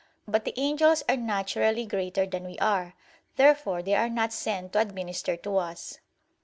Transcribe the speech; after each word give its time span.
But 0.27 0.45
the 0.45 0.59
angels 0.59 1.03
are 1.07 1.15
naturally 1.15 1.85
greater 1.85 2.25
than 2.25 2.43
we 2.45 2.57
are. 2.57 2.95
Therefore 3.35 3.83
they 3.83 3.93
are 3.93 4.09
not 4.09 4.33
sent 4.33 4.73
to 4.73 4.79
administer 4.79 5.37
to 5.37 5.57
us. 5.57 5.99